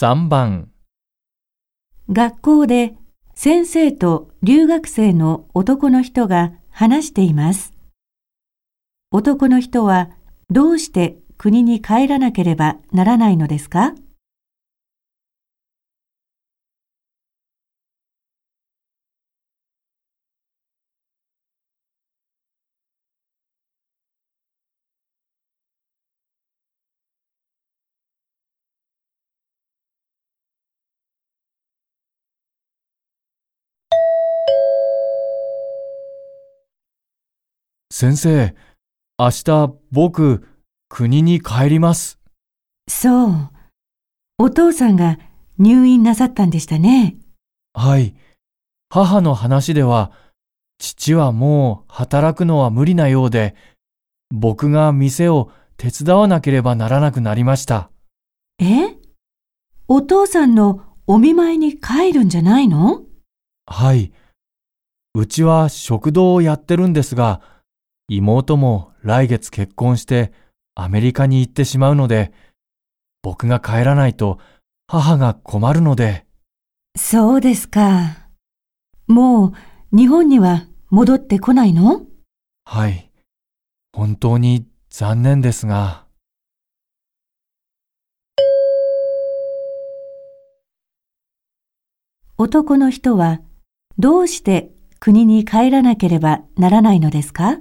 [0.00, 0.70] 3番
[2.08, 2.94] 学校で
[3.34, 7.72] 先生と留学生の男の人が話しています。
[9.10, 10.10] 男の人は
[10.50, 13.92] どうして国に帰らなければならないのですか？
[38.00, 38.54] 先生、
[39.18, 40.46] 明日僕、
[40.88, 42.20] 国に帰ります。
[42.88, 43.50] そう。
[44.38, 45.18] お父さんが
[45.58, 47.16] 入院なさったんでしたね。
[47.74, 48.14] はい。
[48.88, 50.12] 母の話では、
[50.78, 53.56] 父はもう働くのは無理なようで、
[54.32, 57.90] 僕が店を手伝わなければならなくなりました。
[58.60, 58.94] え？
[59.88, 63.02] お父さんのお見舞いに帰るんじゃないの？
[63.66, 64.12] はい。
[65.16, 67.57] うちは食堂をやってるんですが、
[68.08, 70.32] 妹も来月結婚して
[70.74, 72.32] アメリカに行ってしまうので、
[73.22, 74.38] 僕が帰らないと
[74.86, 76.24] 母が困るので、
[76.96, 78.28] そうですか。
[79.06, 79.52] もう
[79.96, 82.06] 日本には戻ってこないの？
[82.64, 83.10] はい。
[83.92, 86.06] 本当に残念ですが。
[92.38, 93.40] 男の人は
[93.98, 94.70] どうして
[95.00, 97.58] 国に帰らなければならないのですか？